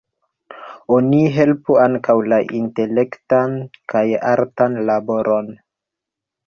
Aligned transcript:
Oni 0.95 1.19
helpu 1.35 1.77
ankaŭ 1.83 2.15
la 2.33 2.39
intelektan 2.61 3.55
kaj 3.95 4.05
artan 4.35 4.85
laboron. 4.91 5.57